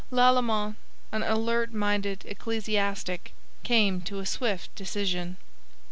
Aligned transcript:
Lalemant, 0.09 0.77
an 1.11 1.21
alert 1.21 1.73
minded 1.75 2.25
ecclesiastic, 2.25 3.35
came 3.61 4.01
to 4.01 4.17
a 4.17 4.25
swift 4.25 4.73
decision. 4.73 5.37